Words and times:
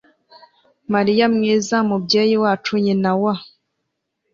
mariya 0.93 1.25
mwiza, 1.35 1.77
mubyeyi 1.89 2.35
wacu, 2.43 2.73
nyina 2.83 3.11
wa 3.23 3.33